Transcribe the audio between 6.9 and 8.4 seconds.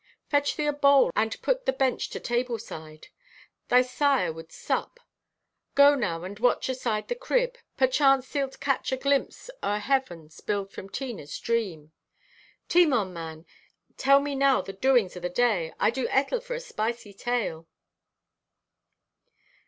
the crib. Perchance